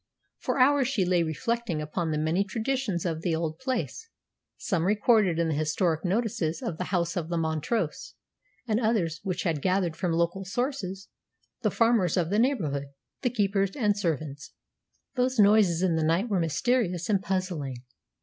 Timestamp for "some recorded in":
4.57-5.49